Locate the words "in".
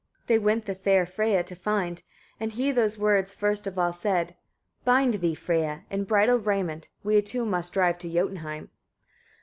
5.91-6.05